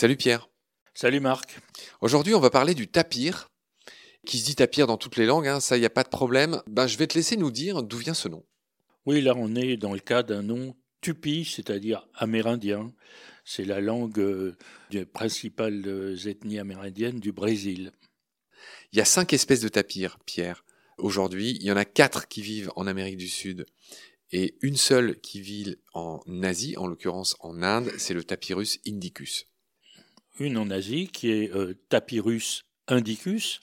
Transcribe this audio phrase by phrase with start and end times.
[0.00, 0.48] Salut Pierre.
[0.94, 1.58] Salut Marc.
[2.00, 3.50] Aujourd'hui, on va parler du tapir,
[4.24, 6.08] qui se dit tapir dans toutes les langues, hein, ça, il n'y a pas de
[6.08, 6.62] problème.
[6.68, 8.44] Ben, je vais te laisser nous dire d'où vient ce nom.
[9.06, 12.94] Oui, là, on est dans le cas d'un nom tupi, c'est-à-dire amérindien.
[13.44, 14.56] C'est la langue euh,
[14.92, 17.90] des principales euh, ethnies amérindiennes du Brésil.
[18.92, 20.64] Il y a cinq espèces de tapirs, Pierre.
[20.98, 23.66] Aujourd'hui, il y en a quatre qui vivent en Amérique du Sud
[24.30, 29.48] et une seule qui vit en Asie, en l'occurrence en Inde, c'est le Tapirus indicus
[30.40, 33.60] une en Asie qui est euh, Tapirus indicus.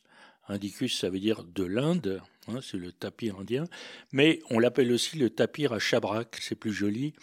[0.47, 3.65] Indicus, ça veut dire de l'Inde, hein, c'est le tapir indien,
[4.11, 7.13] mais on l'appelle aussi le tapir à chabrac, c'est plus joli.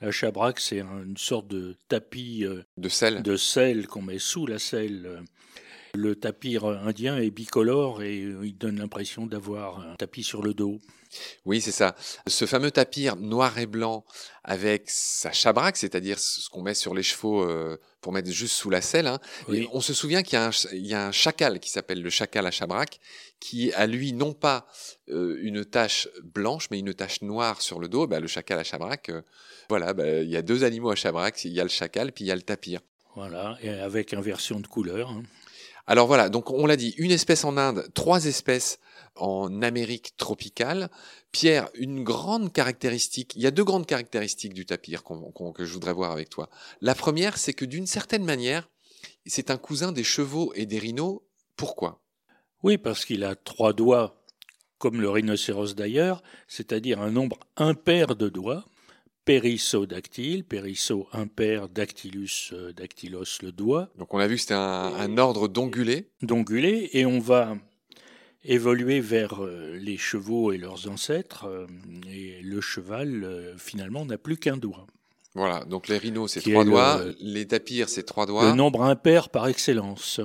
[0.00, 4.46] La chabrac, c'est une sorte de tapis euh, de sel, de sel qu'on met sous
[4.46, 5.22] la selle.
[5.94, 10.54] Le tapir indien est bicolore et euh, il donne l'impression d'avoir un tapis sur le
[10.54, 10.80] dos.
[11.44, 11.94] Oui, c'est ça.
[12.26, 14.04] Ce fameux tapir noir et blanc
[14.44, 18.70] avec sa chabraque, c'est-à-dire ce qu'on met sur les chevaux euh, pour mettre juste sous
[18.70, 19.06] la selle.
[19.06, 19.18] Hein.
[19.72, 20.38] on se souvient qu'il
[20.72, 22.98] y, a un chacal qui s'appelle le chacal à chabraque,
[23.40, 24.66] qui a lui non pas
[25.08, 28.06] euh, une tache blanche, mais une tache noire sur le dos.
[28.06, 29.22] Bah, le chacal à chabraque, euh,
[29.68, 32.24] voilà, bah, il y a deux animaux à chabraque, il y a le chacal, puis
[32.24, 32.80] il y a le tapir.
[33.14, 35.10] Voilà, et avec inversion de couleur.
[35.10, 35.22] Hein.
[35.86, 38.78] Alors voilà, donc on l'a dit, une espèce en Inde, trois espèces
[39.16, 40.90] en Amérique tropicale.
[41.32, 45.92] Pierre, une grande caractéristique, il y a deux grandes caractéristiques du tapir que je voudrais
[45.92, 46.48] voir avec toi.
[46.80, 48.68] La première, c'est que d'une certaine manière,
[49.26, 51.20] c'est un cousin des chevaux et des rhinos.
[51.56, 52.00] Pourquoi?
[52.62, 54.22] Oui, parce qu'il a trois doigts,
[54.78, 58.64] comme le rhinocéros d'ailleurs, c'est-à-dire un nombre impair de doigts.
[59.24, 63.88] Périssodactyle, périsso impair, dactylus, euh, dactylos le doigt.
[63.96, 66.08] Donc on a vu que c'était un, un ordre d'ongulés.
[66.22, 67.56] D'ongulés, et on va
[68.44, 71.66] évoluer vers euh, les chevaux et leurs ancêtres, euh,
[72.10, 74.86] et le cheval, finalement, n'a plus qu'un doigt.
[75.34, 78.50] Voilà, donc les rhinos, c'est trois doigts, les tapirs, c'est trois doigts.
[78.50, 80.20] Le nombre impair par excellence.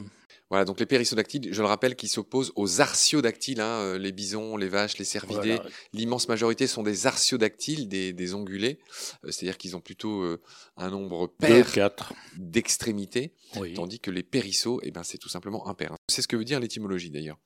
[0.49, 4.69] Voilà, donc les périssodactyles, je le rappelle, qui s'opposent aux artiodactyles, hein, les bisons, les
[4.69, 5.59] vaches, les cervidés.
[5.93, 8.79] L'immense majorité sont des artiodactyles, des, des ongulés,
[9.23, 10.23] c'est-à-dire qu'ils ont plutôt
[10.77, 11.67] un nombre pair
[12.37, 13.33] d'extrémités,
[13.75, 15.95] tandis que les périssos, eh ben, c'est tout simplement impair.
[16.07, 17.37] C'est ce que veut dire l'étymologie d'ailleurs.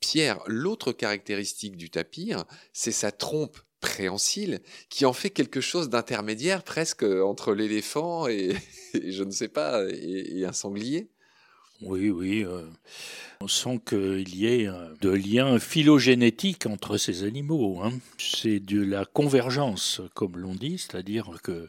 [0.00, 6.64] Pierre, l'autre caractéristique du tapir, c'est sa trompe préhensile qui en fait quelque chose d'intermédiaire
[6.64, 8.56] presque entre l'éléphant et,
[8.94, 11.10] je ne sais pas, et, un sanglier.
[11.82, 12.44] Oui, oui.
[12.44, 12.62] Euh,
[13.40, 14.68] on sent qu'il y ait
[15.00, 17.80] de liens phylogénétiques entre ces animaux.
[17.82, 17.92] Hein.
[18.18, 21.68] C'est de la convergence, comme l'on dit, c'est-à-dire que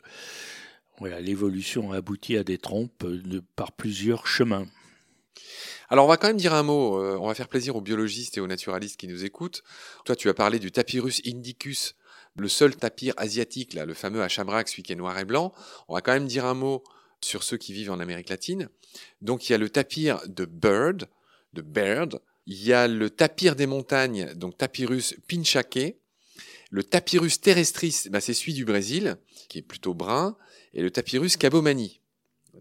[1.00, 3.06] voilà, l'évolution aboutit à des trompes
[3.56, 4.66] par plusieurs chemins.
[5.90, 8.38] Alors on va quand même dire un mot, euh, on va faire plaisir aux biologistes
[8.38, 9.64] et aux naturalistes qui nous écoutent.
[10.06, 11.96] Toi tu as parlé du Tapirus indicus,
[12.38, 15.54] le seul tapir asiatique, le fameux Achabrax, celui qui est noir et blanc.
[15.88, 16.84] On va quand même dire un mot
[17.22, 18.70] sur ceux qui vivent en Amérique latine.
[19.22, 21.08] Donc il y a le tapir de Bird,
[21.54, 22.22] de Bird.
[22.46, 25.96] Il y a le tapir des montagnes, donc Tapirus pinchaque.
[26.72, 29.18] Le Tapirus terrestris, bah, c'est celui du Brésil,
[29.50, 30.38] qui est plutôt brun.
[30.74, 32.00] Et le Tapirus cabomani.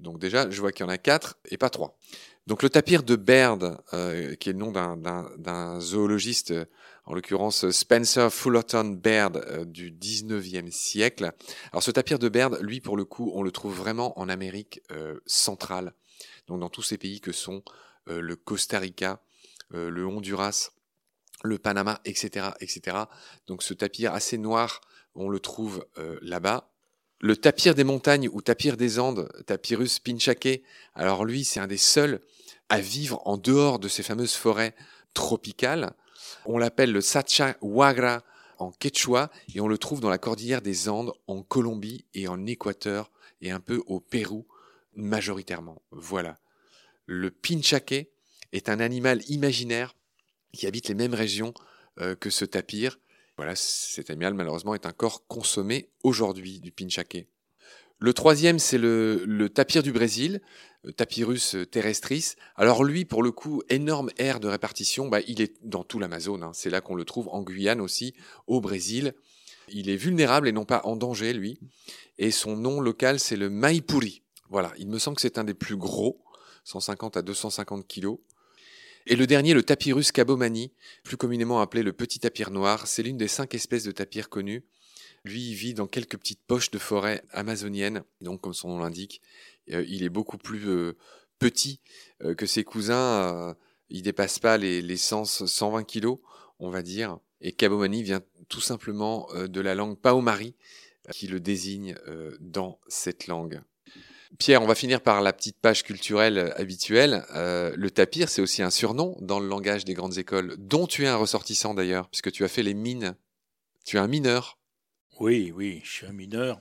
[0.01, 1.99] Donc déjà, je vois qu'il y en a quatre et pas trois.
[2.49, 6.55] Donc le tapir de Baird, euh, qui est le nom d'un zoologiste,
[7.05, 11.31] en l'occurrence Spencer Fullerton Baird euh, du 19e siècle.
[11.73, 14.81] Alors ce tapir de Baird, lui pour le coup, on le trouve vraiment en Amérique
[14.93, 15.93] euh, centrale,
[16.47, 17.63] donc dans tous ces pays que sont
[18.07, 19.21] le Costa Rica,
[19.71, 20.71] le Honduras,
[21.45, 22.97] le Panama, etc., etc.
[23.47, 24.81] Donc ce tapir assez noir,
[25.15, 25.87] on le trouve
[26.23, 26.71] là-bas.
[27.21, 30.63] Le tapir des montagnes ou tapir des Andes, Tapirus pinchaque,
[30.95, 32.21] alors lui c'est un des seuls
[32.69, 34.75] à vivre en dehors de ces fameuses forêts
[35.15, 35.93] tropicales.
[36.45, 38.23] On l'appelle le Sacha Wagra
[38.59, 42.47] en quechua et on le trouve dans la cordillère des Andes en Colombie et en
[42.47, 44.47] Équateur et un peu au Pérou
[44.95, 45.83] majoritairement.
[45.91, 46.39] Voilà.
[47.07, 48.07] Le pinchaque
[48.53, 49.95] est un animal imaginaire
[50.53, 51.55] qui habite les mêmes régions
[52.01, 52.99] euh, que ce tapir.
[53.39, 57.29] Voilà, cet animal malheureusement est un corps consommé aujourd'hui du pinchaque.
[58.01, 60.41] Le troisième, c'est le, tapir du Brésil,
[60.97, 62.35] Tapirus terrestris.
[62.57, 66.43] Alors lui, pour le coup, énorme aire de répartition, bah, il est dans tout l'Amazone.
[66.43, 66.51] Hein.
[66.53, 68.13] C'est là qu'on le trouve, en Guyane aussi,
[68.49, 69.15] au Brésil.
[69.69, 71.61] Il est vulnérable et non pas en danger, lui.
[72.19, 74.23] Et son nom local, c'est le Maipuri.
[74.51, 76.25] Voilà, il me semble que c'est un des plus gros,
[76.65, 78.19] 150 à 250 kilos.
[79.11, 80.71] Et le dernier, le Tapirus cabomani,
[81.03, 84.65] plus communément appelé le petit tapir noir, c'est l'une des cinq espèces de tapirs connues.
[85.25, 89.23] Lui, il vit dans quelques petites poches de forêt amazonienne, donc comme son nom l'indique,
[89.73, 90.95] euh, il est beaucoup plus euh,
[91.39, 91.81] petit
[92.23, 93.57] euh, que ses cousins.
[93.89, 96.19] il dépasse pas les, les 120 kilos,
[96.59, 97.19] on va dire.
[97.41, 98.21] Et Kabomani vient
[98.51, 100.55] tout simplement de la langue Paomari,
[101.13, 101.97] qui le désigne
[102.41, 103.63] dans cette langue.
[104.37, 107.25] Pierre, on va finir par la petite page culturelle habituelle.
[107.35, 111.05] Euh, le tapir, c'est aussi un surnom dans le langage des grandes écoles, dont tu
[111.05, 113.17] es un ressortissant d'ailleurs, puisque tu as fait les mines.
[113.87, 114.59] Tu es un mineur.
[115.19, 116.61] Oui, oui, je suis un mineur.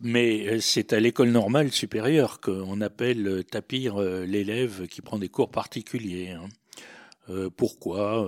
[0.00, 5.50] Mais euh, c'est à l'école normale supérieure qu'on appelle tapir l'élève qui prend des cours
[5.50, 6.30] particuliers.
[6.30, 7.50] Hein.
[7.56, 8.26] pourquoi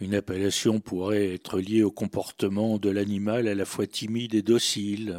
[0.00, 5.16] une appellation pourrait être liée au comportement de l'animal à la fois timide et docile.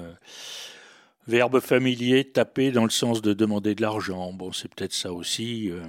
[1.28, 4.34] Verbe familier, taper dans le sens de demander de l'argent.
[4.34, 5.70] Bon, c'est peut-être ça aussi.
[5.70, 5.82] Euh.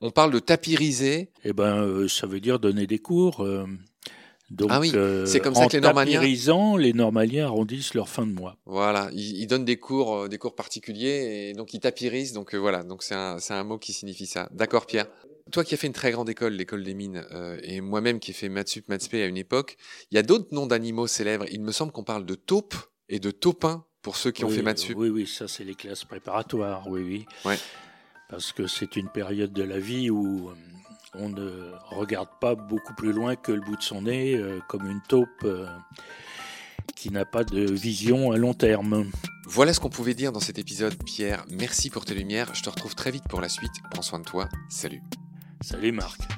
[0.00, 1.30] On parle de tapiriser.
[1.44, 3.44] Eh ben, euh, ça veut dire donner des cours.
[3.44, 3.66] Euh.
[4.50, 4.90] Donc, ah oui,
[5.26, 6.22] c'est comme ça que les normaliens.
[6.78, 8.56] les normaliens arrondissent leur fin de mois.
[8.64, 12.32] Voilà, ils, donnent des cours, des cours particuliers et donc ils tapirisent.
[12.32, 14.48] Donc voilà, donc c'est un, un, mot qui signifie ça.
[14.52, 15.06] D'accord, Pierre.
[15.52, 17.26] Toi qui as fait une très grande école, l'école des mines,
[17.62, 19.76] et moi-même qui ai fait Matsup, Matspé à une époque,
[20.10, 21.44] il y a d'autres noms d'animaux célèbres.
[21.50, 22.74] Il me semble qu'on parle de taupe
[23.10, 26.06] et de taupin pour ceux qui ont fait maths Oui, oui, ça c'est les classes
[26.06, 27.26] préparatoires, oui, oui.
[27.44, 27.58] Ouais.
[28.30, 30.54] Parce que c'est une période de la vie où euh,
[31.12, 34.90] on ne regarde pas beaucoup plus loin que le bout de son nez, euh, comme
[34.90, 35.66] une taupe euh,
[36.96, 39.10] qui n'a pas de vision à long terme.
[39.46, 41.44] Voilà ce qu'on pouvait dire dans cet épisode, Pierre.
[41.50, 42.54] Merci pour tes lumières.
[42.54, 43.72] Je te retrouve très vite pour la suite.
[43.90, 44.48] Prends soin de toi.
[44.70, 45.02] Salut.
[45.60, 46.37] Salut Marc.